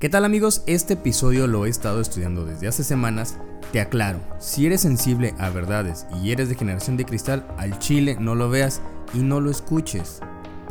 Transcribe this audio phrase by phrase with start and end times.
[0.00, 0.62] ¿Qué tal amigos?
[0.66, 3.36] Este episodio lo he estado estudiando desde hace semanas.
[3.70, 8.16] Te aclaro, si eres sensible a verdades y eres de generación de cristal, al chile
[8.18, 8.80] no lo veas
[9.12, 10.20] y no lo escuches.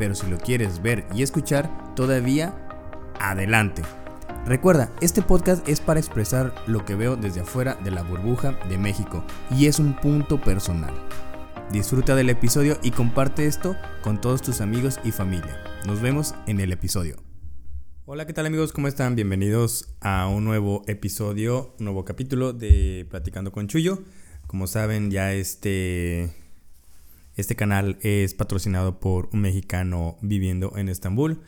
[0.00, 2.56] Pero si lo quieres ver y escuchar, todavía
[3.20, 3.82] adelante.
[4.46, 8.78] Recuerda, este podcast es para expresar lo que veo desde afuera de la burbuja de
[8.78, 9.24] México
[9.56, 10.92] y es un punto personal.
[11.70, 15.56] Disfruta del episodio y comparte esto con todos tus amigos y familia.
[15.86, 17.29] Nos vemos en el episodio.
[18.06, 18.72] Hola, ¿qué tal amigos?
[18.72, 19.14] ¿Cómo están?
[19.14, 24.02] Bienvenidos a un nuevo episodio, un nuevo capítulo de Platicando con Chuyo.
[24.46, 26.32] Como saben, ya este,
[27.36, 31.42] este canal es patrocinado por un mexicano viviendo en Estambul.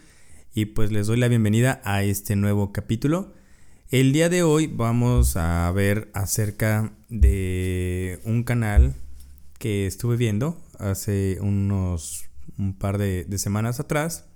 [0.55, 3.33] Y pues les doy la bienvenida a este nuevo capítulo.
[3.91, 8.95] El día de hoy vamos a ver acerca de un canal
[9.59, 12.27] que estuve viendo hace unos
[12.59, 14.27] un par de, de semanas atrás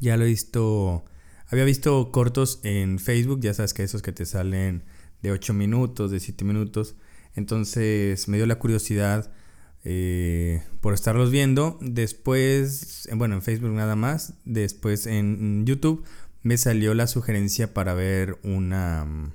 [0.00, 1.04] ya lo he visto,
[1.46, 4.84] había visto cortos en Facebook, ya sabes que esos que te salen
[5.22, 6.94] de 8 minutos, de 7 minutos.
[7.34, 9.32] Entonces me dio la curiosidad
[9.84, 11.78] eh, por estarlos viendo.
[11.80, 14.34] Después, bueno, en Facebook nada más.
[14.44, 16.04] Después en YouTube
[16.42, 19.32] me salió la sugerencia para ver una,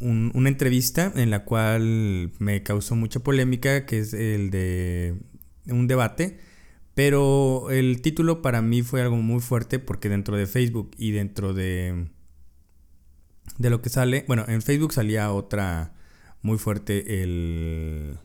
[0.00, 5.16] una entrevista en la cual me causó mucha polémica, que es el de
[5.66, 6.38] un debate
[6.98, 11.54] pero el título para mí fue algo muy fuerte porque dentro de Facebook y dentro
[11.54, 12.08] de,
[13.56, 15.94] de lo que sale, bueno, en Facebook salía otra
[16.42, 18.18] muy fuerte el,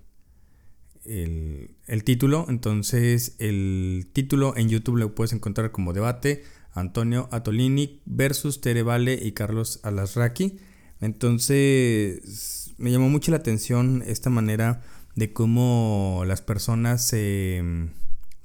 [1.05, 2.47] el, título.
[2.49, 9.19] Entonces el título en YouTube lo puedes encontrar como debate Antonio Atolini versus Tere Vale
[9.21, 10.57] y Carlos Alasraki.
[10.99, 14.81] Entonces me llamó mucho la atención esta manera
[15.13, 17.61] de cómo las personas se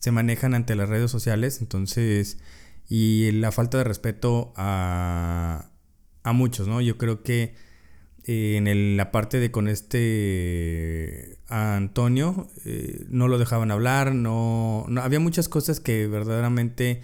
[0.09, 2.39] se manejan ante las redes sociales, entonces,
[2.89, 5.67] y la falta de respeto a,
[6.23, 6.81] a muchos, ¿no?
[6.81, 7.55] Yo creo que
[8.25, 15.03] eh, en la parte de con este Antonio eh, no lo dejaban hablar, no, no,
[15.03, 17.03] había muchas cosas que verdaderamente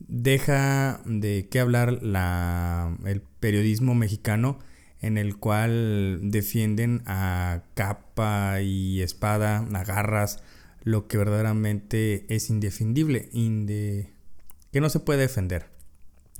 [0.00, 4.58] deja de qué hablar la, el periodismo mexicano
[5.00, 10.42] en el cual defienden a capa y espada, a garras,
[10.82, 15.66] lo que verdaderamente es indefendible, que no se puede defender,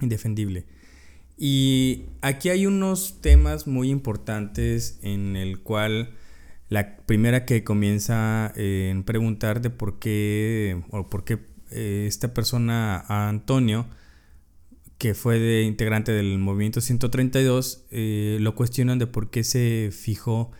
[0.00, 0.66] indefendible.
[1.36, 6.14] Y aquí hay unos temas muy importantes en el cual
[6.68, 11.38] la primera que comienza en preguntar de por qué o por qué
[11.70, 13.86] eh, esta persona Antonio
[14.98, 20.52] que fue de integrante del movimiento 132 eh, lo cuestionan de por qué se fijó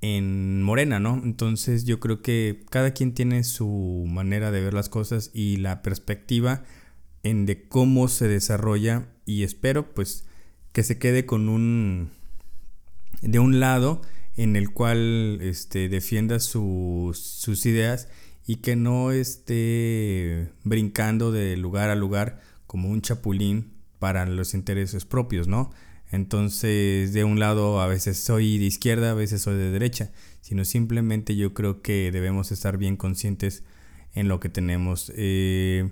[0.00, 1.20] en Morena, ¿no?
[1.22, 5.82] Entonces yo creo que cada quien tiene su manera de ver las cosas y la
[5.82, 6.64] perspectiva
[7.22, 10.24] en de cómo se desarrolla y espero pues
[10.72, 12.10] que se quede con un
[13.22, 14.02] de un lado
[14.36, 18.08] en el cual este, defienda sus ideas
[18.46, 25.04] y que no esté brincando de lugar a lugar como un chapulín para los intereses
[25.04, 25.70] propios, ¿no?
[26.10, 30.10] Entonces, de un lado a veces soy de izquierda, a veces soy de derecha,
[30.40, 33.62] sino simplemente yo creo que debemos estar bien conscientes
[34.14, 35.12] en lo que tenemos.
[35.16, 35.90] Eh,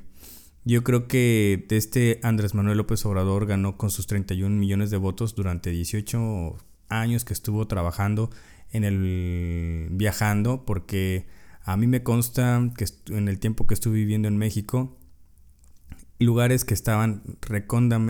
[0.64, 5.34] yo creo que este Andrés Manuel López Obrador ganó con sus 31 millones de votos
[5.34, 6.56] durante 18
[6.88, 8.30] años que estuvo trabajando
[8.72, 11.26] en el viajando, porque
[11.62, 14.96] a mí me consta que en el tiempo que estuve viviendo en México,
[16.18, 17.22] lugares que estaban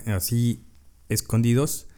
[0.07, 0.65] así
[1.09, 1.89] escondidos,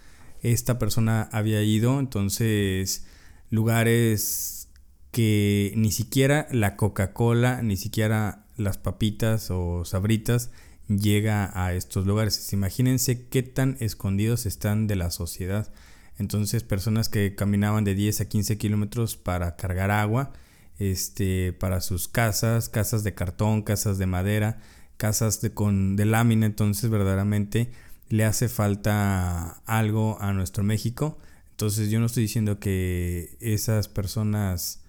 [0.42, 3.06] esta persona había ido, entonces
[3.50, 4.68] lugares
[5.10, 10.50] que ni siquiera la Coca-Cola, ni siquiera las papitas o sabritas
[10.88, 12.52] llega a estos lugares.
[12.52, 15.72] Imagínense qué tan escondidos están de la sociedad.
[16.18, 20.32] Entonces personas que caminaban de 10 a 15 kilómetros para cargar agua,
[20.78, 24.60] este, para sus casas, casas de cartón, casas de madera,
[24.96, 27.70] casas de, con, de lámina, entonces verdaderamente
[28.08, 31.18] le hace falta algo a nuestro México.
[31.50, 34.84] Entonces yo no estoy diciendo que esas personas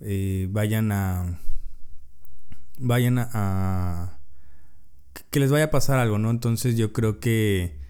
[0.00, 1.40] eh, vayan a...
[2.78, 4.18] vayan a,
[5.30, 6.30] que les vaya a pasar algo, ¿no?
[6.30, 7.80] Entonces yo creo que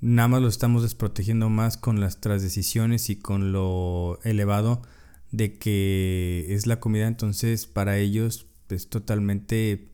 [0.00, 4.82] nada más lo estamos desprotegiendo más con las decisiones y con lo elevado
[5.30, 9.92] de que es la comida, entonces para ellos es totalmente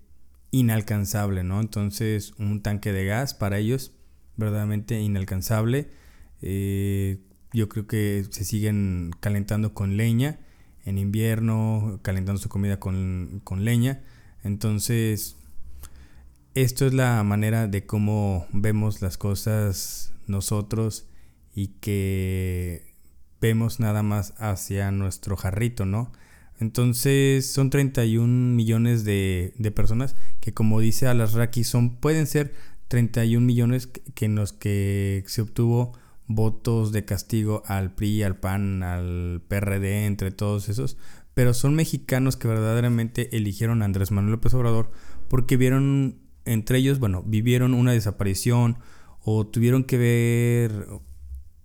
[0.51, 1.61] inalcanzable, ¿no?
[1.61, 3.93] Entonces un tanque de gas para ellos
[4.37, 5.89] verdaderamente inalcanzable.
[6.43, 7.19] Eh,
[7.53, 10.39] yo creo que se siguen calentando con leña
[10.87, 14.03] en invierno, calentando su comida con, leña.
[14.45, 15.37] Entonces,
[16.55, 21.07] esto es la manera de cómo vemos las cosas nosotros
[21.55, 22.95] y que
[23.41, 26.13] vemos nada más hacia nuestro jarrito, ¿no?
[26.59, 32.55] Entonces son 31 millones de, de personas que como dice Alasraki son, pueden ser
[32.89, 35.93] 31 millones que en los que se obtuvo
[36.27, 40.97] votos de castigo al PRI, al PAN, al PRD, entre todos esos,
[41.35, 44.91] pero son mexicanos que verdaderamente eligieron a Andrés Manuel López Obrador
[45.29, 48.79] porque vieron entre ellos, bueno, vivieron una desaparición
[49.21, 50.87] o tuvieron que ver,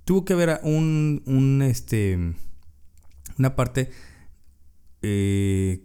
[0.04, 2.34] tuvo que ver un, un este,
[3.38, 3.92] una parte
[5.04, 5.84] eh,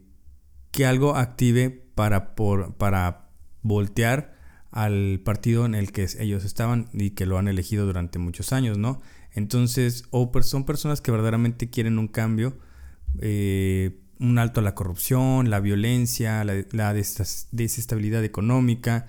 [0.70, 3.28] que algo active para, por, para
[3.62, 4.35] voltear
[4.76, 8.76] al partido en el que ellos estaban y que lo han elegido durante muchos años,
[8.76, 9.00] ¿no?
[9.32, 12.58] Entonces, o son personas que verdaderamente quieren un cambio,
[13.20, 19.06] eh, un alto a la corrupción, la violencia, la, la desestabilidad económica,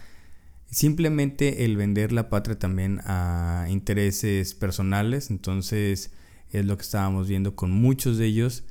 [0.71, 6.13] simplemente el vender la patria también a intereses personales, entonces
[6.49, 8.63] es lo que estábamos viendo con muchos de ellos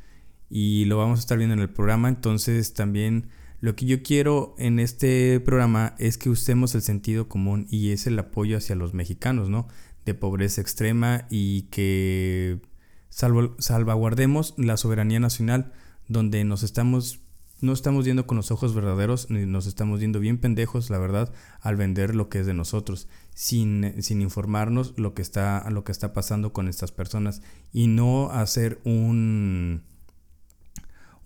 [0.49, 3.29] y lo vamos a estar viendo en el programa, entonces también
[3.61, 8.07] lo que yo quiero en este programa es que usemos el sentido común y es
[8.07, 9.67] el apoyo hacia los mexicanos, ¿no?
[10.05, 12.61] De pobreza extrema y que
[13.09, 15.73] salvaguardemos la soberanía nacional
[16.09, 17.21] donde nos estamos
[17.63, 21.33] no estamos viendo con los ojos verdaderos ni nos estamos viendo bien pendejos, la verdad,
[21.63, 25.93] al vender lo que es de nosotros, sin, sin informarnos lo que está lo que
[25.93, 27.41] está pasando con estas personas
[27.73, 29.85] y no hacer un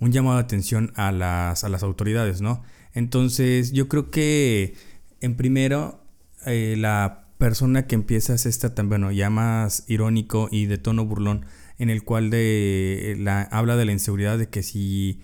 [0.00, 2.62] un llamado de atención a las, a las autoridades, ¿no?
[2.92, 4.74] Entonces, yo creo que
[5.20, 6.02] en primero,
[6.46, 11.04] eh, la persona que empieza es esta tan, bueno, ya más irónico y de tono
[11.04, 11.46] burlón,
[11.78, 15.20] en el cual de, la, habla de la inseguridad de que si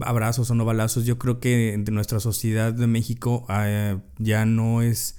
[0.00, 4.82] abrazos o no balazos, yo creo que de nuestra sociedad de México ah, ya no
[4.82, 5.18] es,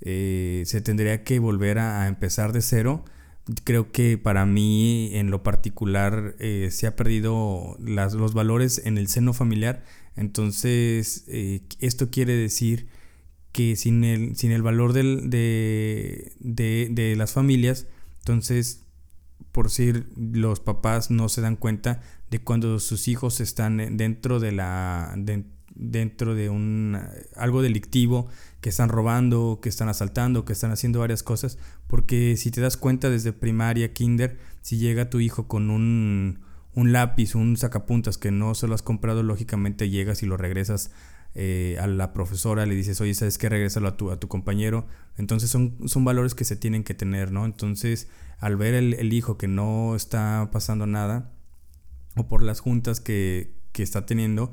[0.00, 3.04] eh, se tendría que volver a empezar de cero
[3.64, 8.98] creo que para mí en lo particular eh, se ha perdido las, los valores en
[8.98, 9.84] el seno familiar.
[10.16, 12.88] Entonces, eh, esto quiere decir
[13.52, 17.86] que sin el, sin el valor del, de, de, de, las familias,
[18.20, 18.82] entonces,
[19.52, 22.00] por decir, los papás no se dan cuenta
[22.30, 25.14] de cuando sus hijos están dentro de la...
[25.74, 26.98] dentro de un
[27.36, 28.28] algo delictivo
[28.60, 32.76] que están robando, que están asaltando, que están haciendo varias cosas, porque si te das
[32.76, 36.40] cuenta desde primaria, kinder, si llega tu hijo con un,
[36.74, 40.90] un lápiz, un sacapuntas que no se lo has comprado, lógicamente llegas y lo regresas
[41.34, 43.48] eh, a la profesora, le dices, oye, ¿sabes qué?
[43.48, 44.86] Regrésalo a tu, a tu compañero.
[45.16, 47.44] Entonces son, son valores que se tienen que tener, ¿no?
[47.44, 51.32] Entonces, al ver el, el hijo que no está pasando nada,
[52.16, 54.52] o por las juntas que, que está teniendo,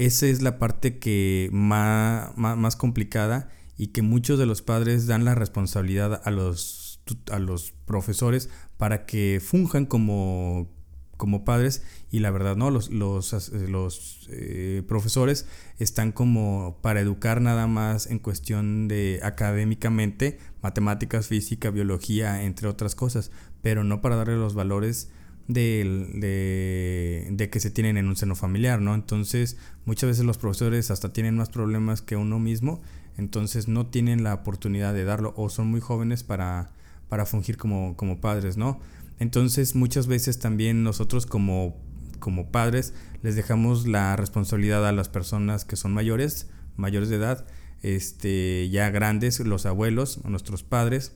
[0.00, 5.26] esa es la parte que más, más, complicada y que muchos de los padres dan
[5.26, 8.48] la responsabilidad a los, a los profesores
[8.78, 10.70] para que funjan como,
[11.18, 15.44] como padres y la verdad no, los, los, los eh, profesores
[15.78, 22.94] están como para educar nada más en cuestión de académicamente, matemáticas, física, biología, entre otras
[22.94, 25.10] cosas, pero no para darle los valores
[25.52, 28.94] de, de, que se tienen en un seno familiar, ¿no?
[28.94, 32.80] Entonces, muchas veces los profesores hasta tienen más problemas que uno mismo,
[33.16, 36.70] entonces no tienen la oportunidad de darlo o son muy jóvenes para,
[37.08, 38.80] para fungir como, como padres, ¿no?
[39.18, 41.76] Entonces, muchas veces también nosotros como,
[42.20, 47.44] como padres les dejamos la responsabilidad a las personas que son mayores, mayores de edad,
[47.82, 51.12] este, ya grandes, los abuelos, nuestros padres,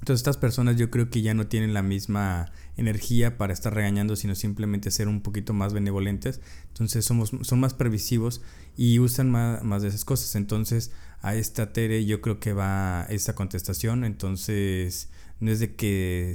[0.00, 4.16] entonces estas personas yo creo que ya no tienen la misma energía para estar regañando,
[4.16, 6.40] sino simplemente ser un poquito más benevolentes.
[6.68, 8.42] Entonces somos, son más previsivos
[8.76, 10.34] y usan más, más de esas cosas.
[10.34, 14.04] Entonces a esta Tere yo creo que va esta contestación.
[14.04, 16.34] Entonces no es de que,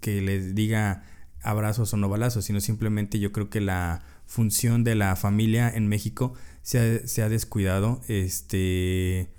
[0.00, 1.04] que les diga
[1.42, 5.88] abrazos o no balazos, sino simplemente yo creo que la función de la familia en
[5.88, 8.02] México se ha, se ha descuidado.
[8.08, 9.30] Este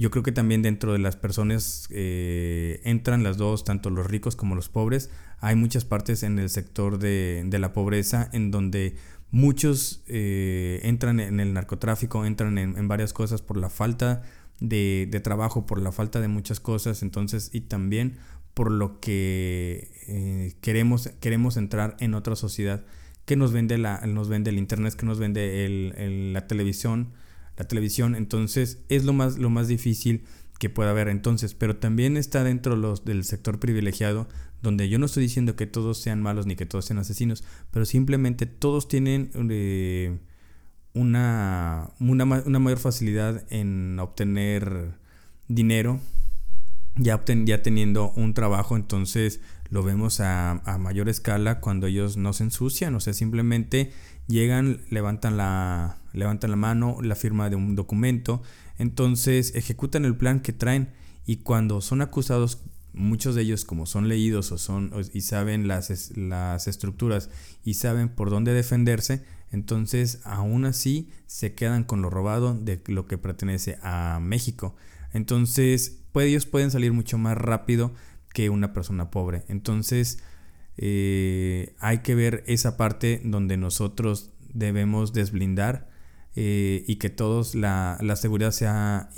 [0.00, 4.34] yo creo que también dentro de las personas eh, entran las dos, tanto los ricos
[4.34, 5.10] como los pobres.
[5.40, 8.96] Hay muchas partes en el sector de, la pobreza en donde
[9.30, 14.22] muchos eh, entran en el narcotráfico, entran en, varias cosas por la falta
[14.58, 18.16] de, trabajo, por la falta de muchas cosas, entonces, y también
[18.54, 22.86] por lo que eh, queremos, queremos entrar en otra sociedad
[23.26, 27.12] que nos vende, la, nos vende el internet, que nos vende el, la televisión,
[27.60, 30.24] la televisión, entonces es lo más, lo más difícil
[30.58, 31.08] que pueda haber.
[31.08, 34.28] Entonces, pero también está dentro los, del sector privilegiado,
[34.62, 37.84] donde yo no estoy diciendo que todos sean malos ni que todos sean asesinos, pero
[37.84, 40.18] simplemente todos tienen eh,
[40.94, 44.94] una, una, mayor facilidad en obtener
[45.48, 46.00] dinero,
[46.96, 52.32] ya, ya teniendo un trabajo, entonces lo vemos a, a, mayor escala cuando ellos no
[52.32, 53.92] se ensucian, o sea, simplemente
[54.28, 58.42] llegan, levantan la, levantan la mano, la firma de un documento,
[58.78, 60.92] entonces ejecutan el plan que traen
[61.26, 62.62] y cuando son acusados
[62.92, 67.30] muchos de ellos como son leídos o son y saben las, las estructuras
[67.64, 73.06] y saben por dónde defenderse, entonces aún así se quedan con lo robado de lo
[73.06, 74.74] que pertenece a México.
[75.12, 77.92] Entonces pues, ellos pueden salir mucho más rápido
[78.32, 79.44] que una persona pobre.
[79.48, 80.22] Entonces
[80.76, 85.88] eh, hay que ver esa parte donde nosotros debemos desblindar
[86.36, 89.10] eh, y que todos la, la seguridad sea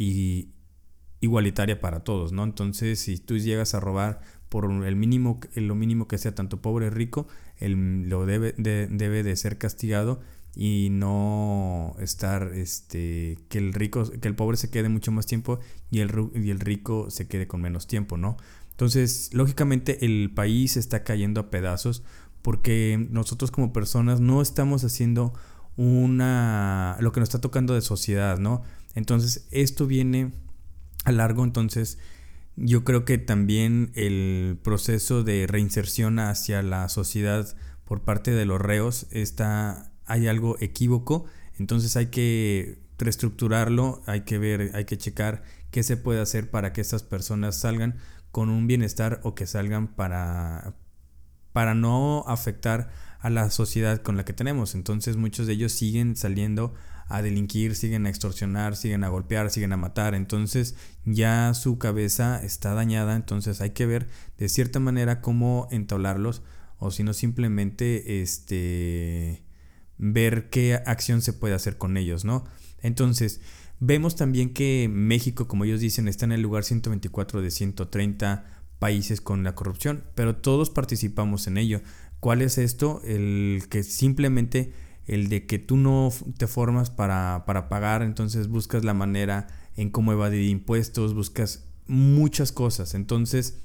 [1.21, 2.45] igualitaria para todos, ¿no?
[2.45, 6.88] Entonces, si tú llegas a robar por el mínimo, lo mínimo que sea, tanto pobre
[6.88, 7.26] o rico,
[7.59, 10.21] el, lo debe de, debe de ser castigado
[10.54, 15.59] y no estar, este, que el rico, que el pobre se quede mucho más tiempo
[15.90, 18.37] y el, y el rico se quede con menos tiempo, ¿no?
[18.73, 22.02] Entonces, lógicamente el país está cayendo a pedazos
[22.42, 25.33] porque nosotros como personas no estamos haciendo
[25.76, 28.62] una lo que nos está tocando de sociedad, ¿no?
[28.95, 30.33] Entonces, esto viene
[31.05, 31.99] a largo, entonces
[32.57, 38.61] yo creo que también el proceso de reinserción hacia la sociedad por parte de los
[38.61, 41.25] reos está hay algo equívoco,
[41.59, 46.73] entonces hay que reestructurarlo, hay que ver, hay que checar qué se puede hacer para
[46.73, 47.97] que estas personas salgan
[48.31, 50.75] con un bienestar o que salgan para
[51.52, 52.91] para no afectar
[53.23, 54.75] a la sociedad con la que tenemos.
[54.75, 56.75] Entonces muchos de ellos siguen saliendo
[57.09, 60.14] a delinquir, siguen a extorsionar, siguen a golpear, siguen a matar.
[60.14, 60.75] Entonces
[61.05, 66.43] ya su cabeza está dañada, entonces hay que ver de cierta manera cómo entablarlos
[66.79, 69.45] o si no simplemente este
[69.99, 72.45] ver qué acción se puede hacer con ellos, ¿no?
[72.81, 73.41] Entonces,
[73.79, 78.45] vemos también que México, como ellos dicen, está en el lugar 124 de 130
[78.81, 81.83] países con la corrupción, pero todos participamos en ello.
[82.23, 83.02] ¿Cuál es esto?
[83.05, 84.73] El que simplemente
[85.07, 90.12] el de que tú no te formas para, pagar, entonces buscas la manera en cómo
[90.12, 92.95] evadir impuestos, buscas muchas cosas.
[92.95, 93.59] Entonces,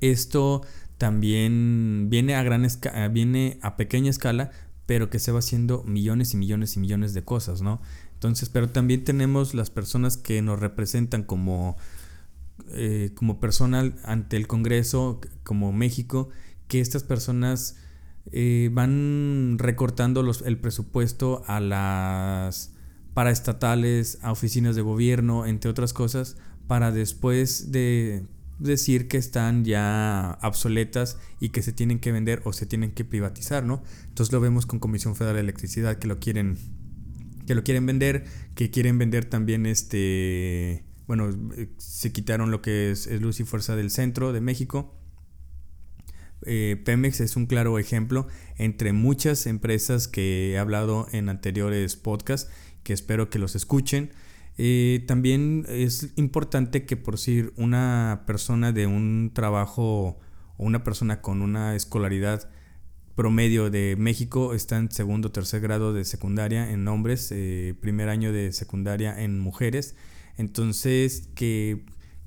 [0.00, 0.62] esto
[0.96, 4.52] también viene a gran escala, viene a pequeña escala,
[4.86, 7.82] pero que se va haciendo millones y millones y millones de cosas, ¿no?
[8.14, 11.76] Entonces, pero también tenemos las personas que nos representan como,
[12.68, 16.28] eh, como personal ante el Congreso, como México,
[16.70, 17.76] que estas personas
[18.32, 22.74] eh, van recortando el presupuesto a las
[23.12, 26.36] paraestatales, a oficinas de gobierno, entre otras cosas,
[26.68, 28.24] para después de
[28.60, 33.04] decir que están ya obsoletas y que se tienen que vender o se tienen que
[33.04, 33.82] privatizar, ¿no?
[34.06, 36.56] Entonces lo vemos con Comisión Federal de Electricidad que lo quieren
[37.46, 41.30] que lo quieren vender, que quieren vender también este, bueno,
[41.78, 44.99] se quitaron lo que es Luz y Fuerza del Centro de México
[46.46, 52.50] eh, Pemex es un claro ejemplo entre muchas empresas que he hablado en anteriores podcasts,
[52.82, 54.10] que espero que los escuchen.
[54.58, 60.18] Eh, también es importante que por si una persona de un trabajo
[60.56, 62.50] o una persona con una escolaridad
[63.14, 68.08] promedio de México está en segundo o tercer grado de secundaria en hombres, eh, primer
[68.08, 69.94] año de secundaria en mujeres.
[70.36, 71.84] Entonces, que,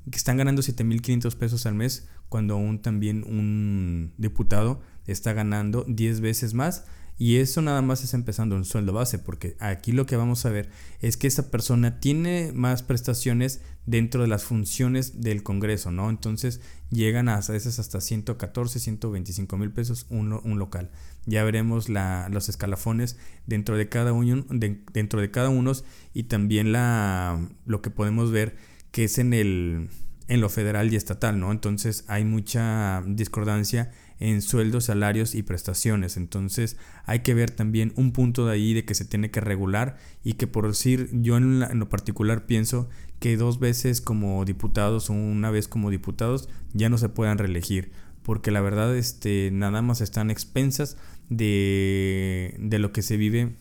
[0.09, 6.19] que están ganando 7.500 pesos al mes cuando aún también un diputado está ganando 10
[6.19, 6.85] veces más.
[7.19, 10.49] Y eso nada más es empezando un sueldo base, porque aquí lo que vamos a
[10.49, 16.09] ver es que esa persona tiene más prestaciones dentro de las funciones del Congreso, ¿no?
[16.09, 16.59] Entonces
[16.89, 20.89] llegan a, veces hasta 114, 125 mil pesos un, un, local.
[21.27, 25.73] Ya veremos la, los escalafones dentro de cada uno, dentro de cada uno
[26.15, 28.55] y también la, lo que podemos ver
[28.89, 29.89] que es en el
[30.27, 31.51] en lo federal y estatal, ¿no?
[31.51, 36.17] Entonces hay mucha discordancia en sueldos, salarios y prestaciones.
[36.17, 39.97] Entonces hay que ver también un punto de ahí de que se tiene que regular
[40.23, 42.89] y que por decir, yo en, lo particular pienso
[43.19, 47.91] que dos veces como diputados o una vez como diputados ya no se puedan reelegir.
[48.23, 50.95] Porque la verdad, este, nada más están expensas
[51.29, 53.57] de, de lo que se vive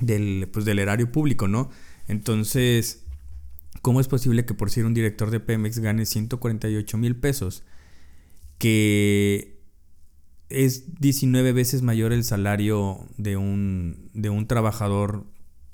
[0.00, 1.70] del, pues, del erario público, ¿no?
[2.08, 3.04] Entonces,
[3.82, 7.64] ¿Cómo es posible que por ser un director de Pemex gane 148 mil pesos?
[8.58, 9.60] Que
[10.50, 15.24] es 19 veces mayor el salario de un, de un trabajador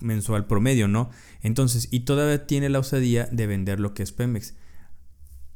[0.01, 1.11] mensual promedio, ¿no?
[1.43, 4.55] Entonces, y todavía tiene la osadía de vender lo que es Pemex.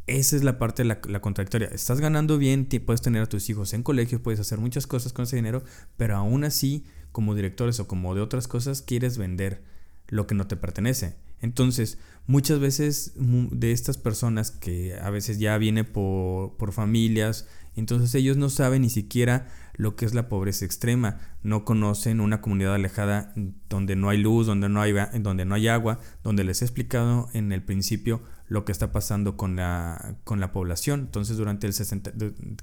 [0.07, 1.69] Esa es la parte de la, la, contradictoria.
[1.69, 5.25] Estás ganando bien, puedes tener a tus hijos en colegio, puedes hacer muchas cosas con
[5.25, 5.62] ese dinero,
[5.97, 9.62] pero aún así como directores o como de otras cosas, quieres vender
[10.09, 11.14] lo que no te pertenece.
[11.40, 18.14] Entonces, muchas veces de estas personas que a veces ya viene por, por familias, entonces
[18.14, 22.75] ellos no saben ni siquiera lo que es la pobreza extrema, no conocen una comunidad
[22.75, 23.32] alejada
[23.68, 27.28] donde no hay luz, donde no hay, donde no hay agua, donde les he explicado
[27.32, 31.00] en el principio lo que está pasando con la, con la población.
[31.00, 32.12] Entonces durante el, 60,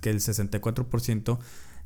[0.02, 1.40] que el 64%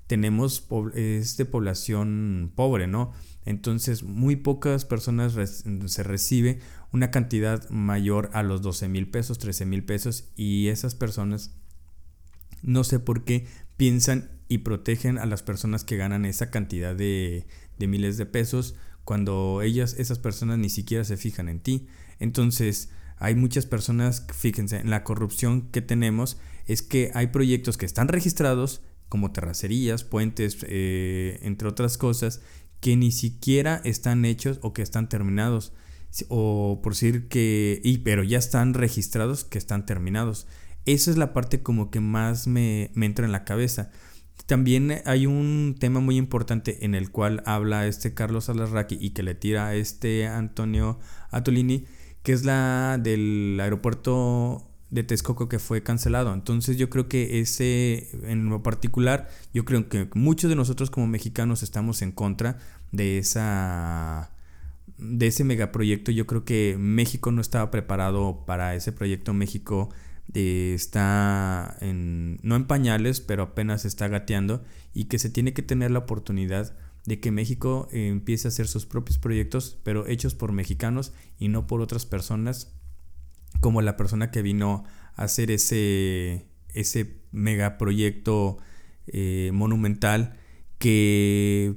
[0.08, 3.14] tenemos es de población pobre, ¿no?
[3.46, 5.38] Entonces muy pocas personas
[5.86, 6.60] se recibe
[6.94, 11.52] una cantidad mayor a los 12 mil pesos, 13 mil pesos y esas personas
[12.62, 17.46] no sé por qué piensan y protegen a las personas que ganan esa cantidad de,
[17.80, 21.88] miles de pesos cuando ellas, esas personas ni siquiera se fijan en ti.
[22.20, 27.86] Entonces, hay muchas personas, fíjense, en la corrupción que tenemos es que hay proyectos que
[27.86, 32.42] están registrados, como terracerías, puentes, eh, entre otras cosas,
[32.82, 35.74] que ni siquiera están hechos o que están terminados.
[36.30, 40.48] O por decir que, y, pero ya están registrados que están terminados.
[40.86, 43.92] Esa es la parte como que más me, entra en la cabeza.
[44.48, 49.24] También hay un tema muy importante en el cual habla este Carlos Alarraqui y que
[49.24, 51.00] le tira a este Antonio
[51.30, 51.86] Atolini,
[52.24, 56.34] que es la del aeropuerto de Texcoco que fue cancelado.
[56.34, 61.08] Entonces yo creo que ese, en lo particular, yo creo que muchos de nosotros como
[61.08, 62.58] mexicanos estamos en contra
[62.92, 64.32] de esa
[65.02, 66.12] de ese megaproyecto.
[66.12, 69.34] Yo creo que México no estaba preparado para ese proyecto.
[69.34, 69.90] México
[70.34, 75.64] eh, está en, no en pañales, pero apenas está gateando y que se tiene que
[75.64, 80.36] tener la oportunidad de que México eh, empiece a hacer sus propios proyectos, pero hechos
[80.36, 82.76] por mexicanos y no por otras personas,
[83.60, 84.84] como la persona que vino
[85.16, 88.60] a hacer ese, ese megaproyecto
[89.08, 90.38] eh, monumental
[90.78, 91.76] que,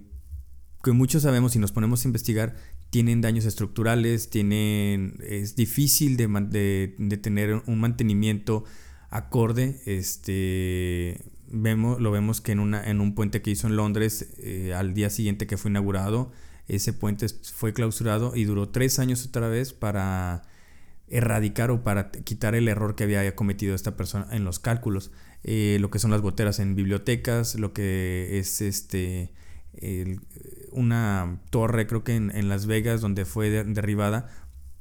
[0.82, 2.54] que muchos sabemos y nos ponemos a investigar
[2.94, 8.62] tienen daños estructurales, tienen, es difícil de, de, tener un mantenimiento
[9.10, 9.80] acorde.
[9.84, 14.74] Este, vemos, lo vemos que en, una, en un puente que hizo en Londres, eh,
[14.74, 16.30] al día siguiente que fue inaugurado,
[16.68, 20.42] ese puente fue clausurado y duró tres años otra vez para
[21.08, 25.10] erradicar o para quitar el error que había cometido esta persona en los cálculos.
[25.42, 29.32] Eh, lo que son las goteras en bibliotecas, lo que es este
[30.74, 34.28] una torre, creo que en, Las Vegas, donde fue derribada,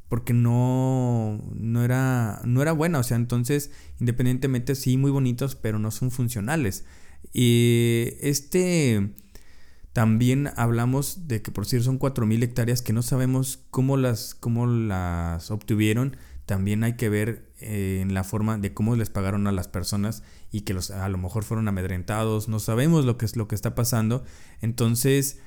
[0.09, 2.99] porque no, no, era, no era buena.
[2.99, 6.85] O sea, entonces, independientemente, sí, muy bonitos, pero no son funcionales.
[7.33, 9.13] Y este.
[9.93, 14.65] También hablamos de que por cierto son 4.000 hectáreas que no sabemos cómo las, cómo
[14.65, 19.51] las obtuvieron también hay que ver eh, en la forma de cómo les pagaron a
[19.51, 23.37] las personas y que los, a lo mejor fueron amedrentados, no sabemos lo que es
[23.37, 24.23] lo que está pasando.
[24.61, 25.39] Entonces,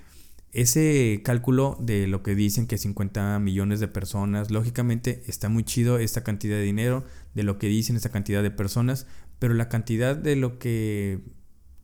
[0.56, 5.98] ese cálculo de lo que dicen que 50 millones de personas, lógicamente está muy chido
[5.98, 9.06] esta cantidad de dinero, de lo que dicen esta cantidad de personas,
[9.38, 11.20] pero la cantidad de lo que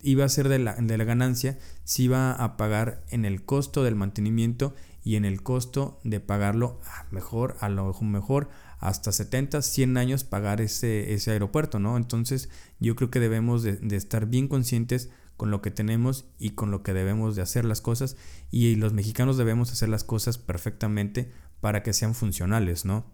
[0.01, 3.85] iba a ser de la, de la ganancia se iba a pagar en el costo
[3.85, 6.81] del mantenimiento y en el costo de pagarlo
[7.11, 11.99] mejor, a lo mejor hasta 70, 100 años pagar ese, ese aeropuerto, ¿no?
[11.99, 12.49] Entonces
[12.81, 16.83] yo creo que debemos de, estar bien conscientes con lo que tenemos y con lo
[16.83, 18.17] que debemos de hacer las cosas
[18.51, 23.05] y los mexicanos debemos hacer las cosas perfectamente para que sean funcionales, ¿no?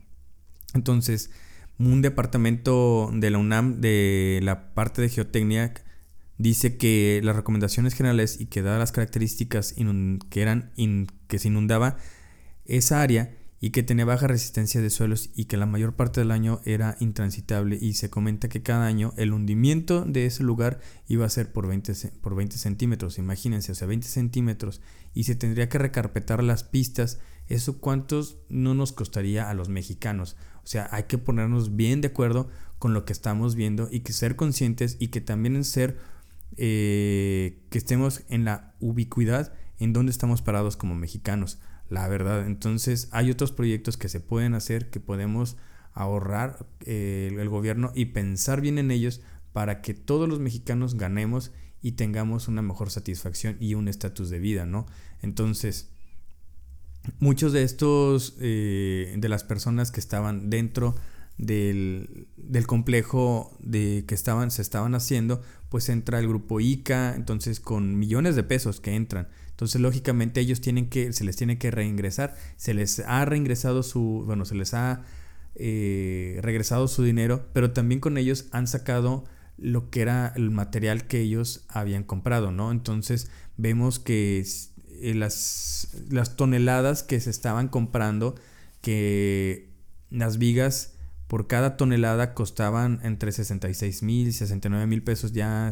[0.74, 1.31] Entonces,
[1.78, 5.74] un departamento de la UNAM de la parte de geotecnia
[6.37, 9.74] dice que las recomendaciones generales y que dadas las características
[10.31, 10.72] que eran
[11.26, 11.96] que se inundaba
[12.64, 16.31] esa área y que tenía baja resistencia de suelos y que la mayor parte del
[16.31, 21.27] año era intransitable y se comenta que cada año el hundimiento de ese lugar iba
[21.27, 24.81] a ser por 20, por 20 centímetros, imagínense, o sea, 20 centímetros
[25.12, 27.18] y se tendría que recarpetar las pistas,
[27.49, 32.09] eso cuántos no nos costaría a los mexicanos, o sea, hay que ponernos bien de
[32.09, 35.99] acuerdo con lo que estamos viendo y que ser conscientes y que también ser,
[36.57, 42.46] eh, que estemos en la ubicuidad en donde estamos parados como mexicanos la verdad.
[42.46, 45.57] Entonces hay otros proyectos que se pueden hacer, que podemos
[45.92, 49.20] ahorrar eh, el gobierno y pensar bien en ellos
[49.53, 51.51] para que todos los mexicanos ganemos
[51.83, 54.87] y tengamos una mejor satisfacción y un estatus de vida, ¿no?
[55.22, 55.90] Entonces,
[57.18, 60.94] muchos de estos, eh, de las personas que estaban dentro
[61.37, 67.61] del, del, complejo de que estaban, se estaban haciendo, pues entra el grupo ICA, entonces
[67.61, 69.29] con millones de pesos que entran.
[69.59, 72.37] Entonces, lógicamente, ellos tienen que, se les tiene que reingresar.
[72.57, 75.03] Se les ha reingresado su, bueno, se les ha
[75.57, 79.25] eh, regresado su dinero, pero también con ellos han sacado
[79.57, 82.71] lo que era el material que ellos habían comprado, ¿no?
[82.71, 84.47] Entonces, vemos que
[85.01, 88.37] eh, las, las toneladas que se estaban comprando,
[88.81, 89.71] que
[90.09, 90.94] las vigas
[91.27, 95.68] por cada tonelada costaban entre 66 mil y 69 mil pesos ya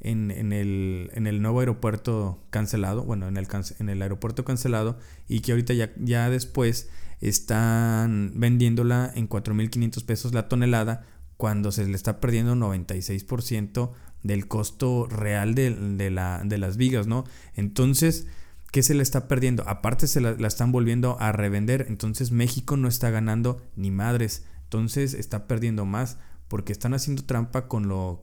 [0.00, 3.46] en, el, en, el, nuevo aeropuerto cancelado, bueno, en el,
[3.78, 6.88] en el aeropuerto cancelado y que ahorita ya, ya después
[7.20, 11.04] están vendiéndola en 4.500 pesos la tonelada
[11.36, 17.24] cuando se le está perdiendo 96% del costo real de, la, de, las vigas, ¿no?
[17.54, 18.26] Entonces,
[18.72, 19.66] ¿qué se le está perdiendo?
[19.66, 24.44] Aparte se la, están volviendo a revender, entonces México no está ganando ni madres.
[24.64, 28.22] Entonces está perdiendo más porque están haciendo trampa con, lo,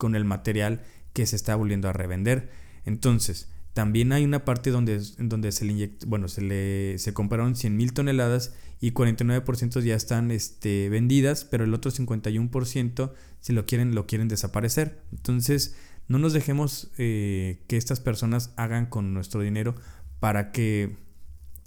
[0.00, 0.82] con el material
[1.12, 2.50] que se está volviendo a revender.
[2.84, 7.76] Entonces, también hay una parte donde, donde se le bueno, se le se compraron 100
[7.76, 13.94] mil toneladas y 49% ya están este, vendidas, pero el otro 51% si lo quieren,
[13.94, 15.02] lo quieren desaparecer.
[15.12, 15.76] Entonces,
[16.08, 19.74] no nos dejemos eh, que estas personas hagan con nuestro dinero
[20.18, 20.96] para que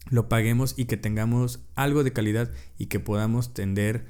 [0.09, 4.05] lo paguemos y que tengamos algo de calidad y que podamos tender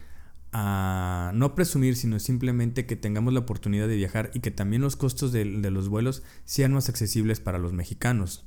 [0.54, 4.96] a no presumir, sino simplemente que tengamos la oportunidad de viajar y que también los
[4.96, 8.46] costos de, los vuelos sean más accesibles para los mexicanos.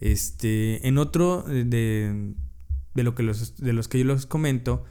[0.00, 2.34] Este, en otro de,
[2.94, 4.84] de, lo que los, de los que yo les comento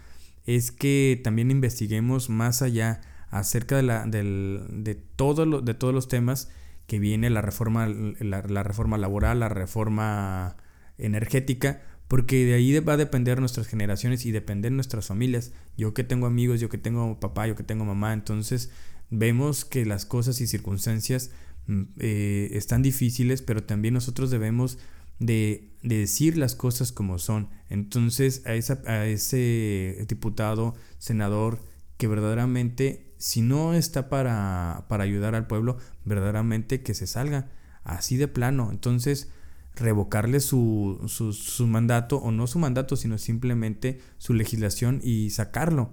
[0.45, 5.47] es que también investiguemos más allá acerca de, la, de, de todos
[5.93, 6.49] los temas
[6.88, 10.58] que viene la reforma, la reforma laboral, la reforma
[10.97, 11.82] energética,
[12.13, 15.52] porque de ahí va a depender nuestras generaciones y depender nuestras familias.
[15.78, 18.69] Yo que tengo amigos, yo que tengo papá, yo que tengo mamá, entonces
[19.10, 21.32] vemos que las cosas y circunstancias
[21.65, 24.78] mm, eh, están difíciles, pero también nosotros debemos
[25.17, 27.49] de, decir las cosas como son.
[27.67, 31.63] Entonces a, esa, a ese diputado, senador,
[31.97, 37.49] que verdaderamente, si no está para, para ayudar al pueblo, verdaderamente que se salga
[37.84, 38.69] así de plano.
[38.69, 39.32] Entonces,
[39.75, 45.91] revocarle su, su, mandato, o no su mandato, sino simplemente su legislación y sacarlo.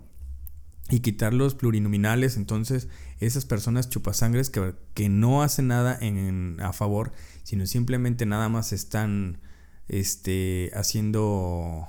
[0.90, 2.88] Y quitar los plurinominales, entonces
[3.20, 7.12] esas personas chupasangres que, que no hacen nada en, a favor,
[7.44, 9.38] sino simplemente nada más están
[9.86, 11.88] este, haciendo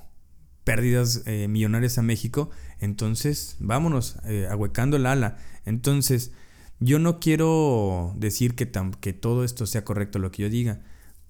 [0.63, 5.38] pérdidas eh, millonarias a México, entonces vámonos, eh, ahuecando el ala.
[5.65, 6.32] Entonces,
[6.80, 10.82] yo no quiero decir que, que todo esto sea correcto lo que yo diga,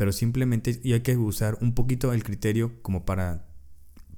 [0.02, 3.46] pero simplemente y hay que usar un poquito el criterio como para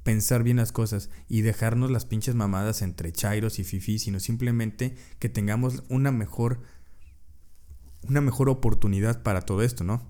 [0.03, 4.95] pensar bien las cosas y dejarnos las pinches mamadas entre chairos y fifi, sino simplemente
[5.19, 6.61] que tengamos una mejor
[8.07, 10.09] una mejor oportunidad para todo esto, ¿no?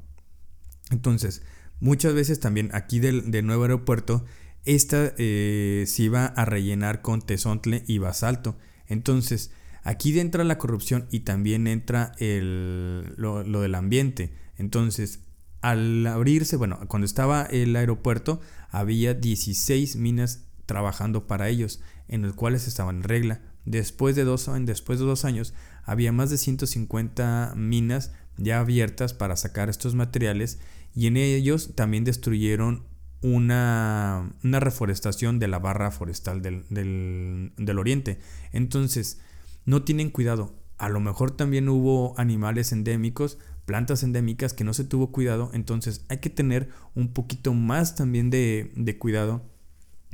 [0.92, 1.42] Entonces,
[1.80, 4.26] muchas veces también aquí del, nuevo aeropuerto,
[4.66, 8.60] esta eh, se iba a rellenar con tesontle y basalto.
[8.86, 9.50] Entonces,
[9.82, 14.36] aquí entra la corrupción y también entra el, lo, lo del ambiente.
[14.56, 15.22] Entonces,
[15.64, 22.34] al abrirse, bueno, cuando estaba el aeropuerto, había 16 minas trabajando para ellos, en los
[22.34, 23.42] cuales estaban en regla.
[23.64, 25.54] Después de dos, después de dos años,
[25.86, 30.60] había más de 150 minas ya abiertas para sacar estos materiales
[30.94, 32.84] y en ellos también destruyeron
[33.22, 38.20] una, una reforestación de la barra forestal del, del, del oriente.
[38.52, 39.22] Entonces,
[39.64, 40.60] no tienen cuidado.
[40.78, 46.06] A lo mejor también hubo animales endémicos, plantas endémicas que no se tuvo cuidado, entonces
[46.10, 49.44] hay que tener un poquito más también de, cuidado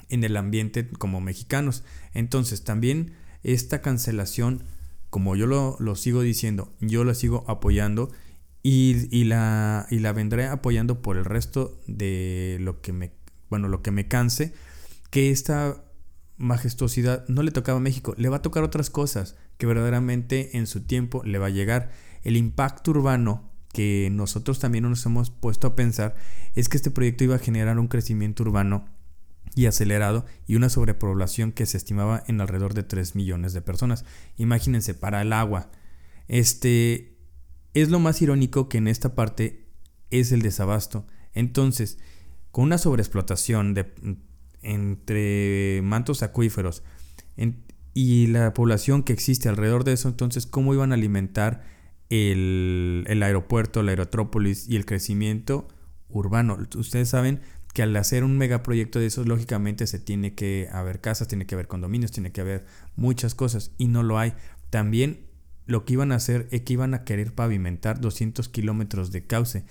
[0.10, 1.84] en el ambiente como mexicanos.
[2.14, 4.64] Entonces también esta cancelación,
[5.10, 8.12] como yo lo, sigo diciendo, yo la sigo apoyando
[8.62, 13.12] y, la, y la vendré apoyando por el resto de lo que me,
[13.50, 14.54] bueno, lo que me canse,
[15.10, 15.84] que esta
[16.38, 20.68] majestuosidad no le tocaba a México, le va a tocar otras cosas que verdaderamente en
[20.68, 21.92] su tiempo le va a llegar
[22.24, 26.16] el impacto urbano que nosotros también nos hemos puesto a pensar
[26.56, 28.86] es que este proyecto iba a generar un crecimiento urbano
[29.56, 34.06] y acelerado y una sobrepoblación que se estimaba en alrededor de 3 millones de personas.
[34.38, 35.72] Imagínense, para el agua.
[36.28, 37.18] Este
[37.74, 39.68] es lo más irónico que en esta parte
[40.10, 41.06] es el desabasto.
[41.34, 42.00] Entonces,
[42.52, 43.92] con una sobreexplotación de,
[44.62, 46.84] entre mantos acuíferos
[47.94, 51.64] y la población que existe alrededor de eso, entonces, ¿cómo iban a alimentar
[52.10, 55.68] el, aeropuerto, la aerotrópolis y el crecimiento
[56.10, 56.58] urbano.
[56.76, 57.42] Ustedes saben
[57.74, 61.56] que al hacer un megaproyecto de esos, lógicamente se tiene que haber casas, tiene que
[61.56, 64.34] haber condominios, tiene que haber muchas cosas y no lo hay.
[64.70, 65.28] También
[65.66, 69.66] lo que iban a hacer es que iban a querer pavimentar 200 kilómetros de cauce.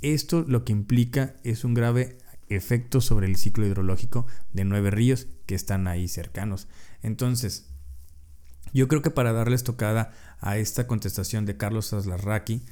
[0.00, 2.16] Esto lo que implica es un grave
[2.48, 6.68] efecto sobre el ciclo hidrológico de nueve ríos que están ahí cercanos.
[7.02, 7.68] Entonces,
[8.72, 12.62] yo creo que para darles tocada a esta contestación de Carlos Aslarraqui,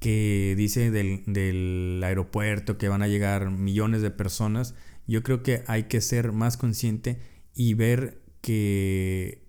[0.00, 4.74] que dice del, del, aeropuerto que van a llegar millones de personas,
[5.06, 7.20] yo creo que hay que ser más consciente
[7.54, 9.44] y ver que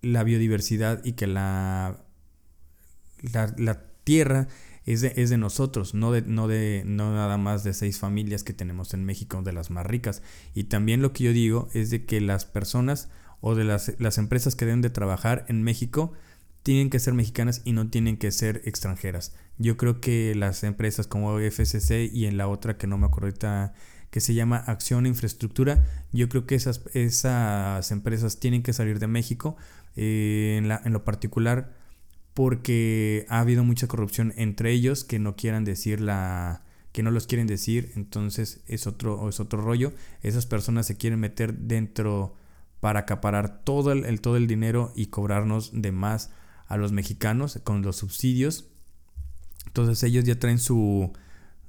[0.00, 2.04] la biodiversidad y que la,
[3.56, 4.48] la, tierra
[4.86, 8.44] es de, es de, nosotros, no, de, no, de, no nada más de seis familias
[8.44, 10.22] que tenemos en México, de las más ricas.
[10.54, 14.18] Y también lo que yo digo es de que las personas o de las, las
[14.18, 16.12] empresas que deben de trabajar en México
[16.68, 19.34] tienen que ser mexicanas y no tienen que ser extranjeras.
[19.56, 23.28] Yo creo que las empresas como FCC y en la otra que no me acuerdo
[23.28, 23.72] ahorita
[24.10, 29.06] que se llama Acción Infraestructura, yo creo que esas, esas empresas tienen que salir de
[29.06, 29.56] México
[29.96, 31.72] eh, en lo particular
[32.34, 37.26] porque ha habido mucha corrupción entre ellos que no quieran decir la que no los
[37.26, 39.94] quieren decir, entonces es otro es otro rollo.
[40.22, 42.34] Esas personas se quieren meter dentro
[42.80, 46.30] para acaparar todo el, todo el dinero y cobrarnos de más
[46.68, 48.68] a los mexicanos con los subsidios.
[49.66, 51.12] Entonces ellos ya traen su,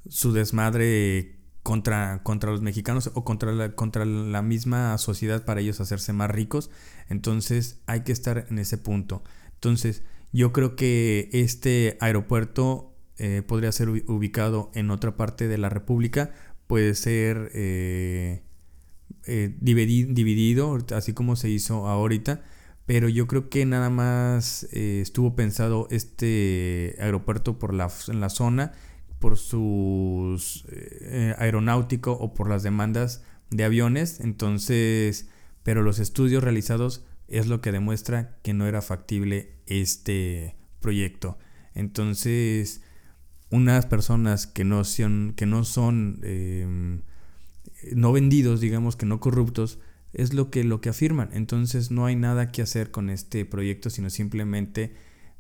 [0.07, 5.79] su desmadre contra, contra los mexicanos o contra la, contra la misma sociedad para ellos
[5.79, 6.69] hacerse más ricos.
[7.09, 9.23] Entonces hay que estar en ese punto.
[9.55, 15.69] Entonces yo creo que este aeropuerto eh, podría ser ubicado en otra parte de la
[15.69, 16.31] República.
[16.67, 18.43] Puede ser eh,
[19.25, 22.41] eh, dividido, así como se hizo ahorita.
[22.89, 28.71] Pero yo creo que nada más estuvo pensado este aeropuerto por la, en la zona
[29.19, 33.21] por su eh, aeronáutico o por las demandas
[33.51, 34.19] de aviones.
[34.21, 35.29] Entonces,
[35.61, 41.37] pero los estudios realizados es lo que demuestra que no era factible este proyecto.
[41.75, 42.81] Entonces,
[43.51, 47.03] unas personas que no son, que no son em,
[47.93, 49.77] no vendidos, digamos que no corruptos,
[50.13, 51.29] es lo que, lo que afirman.
[51.33, 54.93] Entonces no hay nada que hacer con este proyecto, sino simplemente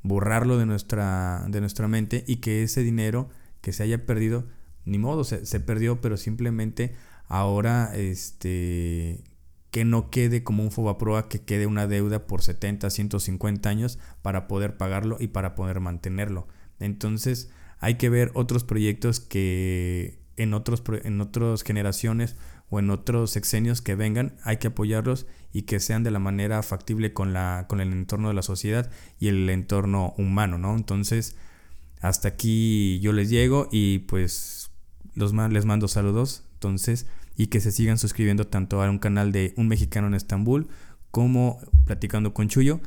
[0.03, 3.29] borrarlo de nuestra, de nuestra mente y que ese dinero
[3.61, 4.47] que se haya perdido,
[4.85, 6.93] ni modo, se, se perdió, pero simplemente
[7.27, 9.23] ahora este
[9.71, 14.47] que no quede como un Fobaproa, que quede una deuda por 70, 150 años para
[14.47, 16.47] poder pagarlo y para poder mantenerlo.
[16.79, 22.35] Entonces hay que ver otros proyectos que en, otros, en otras generaciones
[22.69, 26.61] o en otros sexenios que vengan, hay que apoyarlos y que sean de la manera
[26.63, 30.75] factible con, la, con el entorno de la sociedad y el entorno humano, ¿no?
[30.75, 31.35] Entonces,
[32.01, 34.71] hasta aquí yo les llego y pues
[35.15, 36.43] los les mando saludos.
[36.53, 40.67] Entonces, y que se sigan suscribiendo tanto a un canal de Un Mexicano en Estambul
[41.11, 42.81] como Platicando con Chuyo.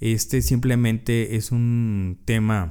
[0.00, 2.70] Este simplemente es un tema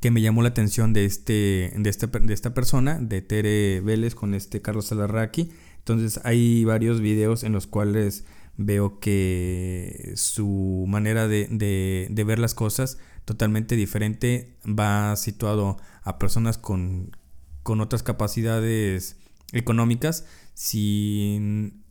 [0.00, 4.14] que me llamó la atención de, este, de, esta, de esta persona, de Tere Vélez
[4.14, 5.50] con este Carlos Salarraqui.
[5.82, 8.24] Entonces hay varios videos en los cuales
[8.56, 11.48] veo que su manera de,
[12.08, 17.16] de ver las cosas totalmente diferente, va situado a personas con,
[17.62, 19.16] con otras capacidades
[19.52, 21.82] económicas, sin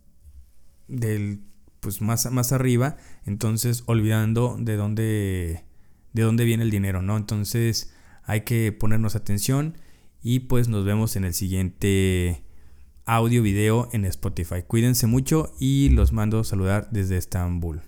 [0.87, 1.41] del
[1.79, 5.65] pues más, más arriba, entonces olvidando de dónde
[6.13, 7.17] de dónde viene el dinero, ¿no?
[7.17, 9.77] Entonces hay que ponernos atención
[10.21, 12.43] y pues nos vemos en el siguiente
[13.05, 14.63] audio video en Spotify.
[14.65, 17.81] Cuídense mucho y los mando a saludar desde Estambul.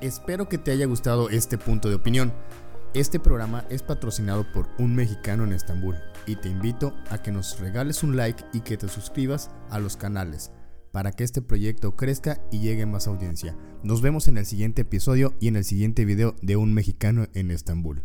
[0.00, 2.32] Espero que te haya gustado este punto de opinión.
[2.94, 7.58] Este programa es patrocinado por un mexicano en Estambul y te invito a que nos
[7.58, 10.52] regales un like y que te suscribas a los canales
[10.92, 13.56] para que este proyecto crezca y llegue más audiencia.
[13.82, 17.50] Nos vemos en el siguiente episodio y en el siguiente video de un mexicano en
[17.50, 18.04] Estambul.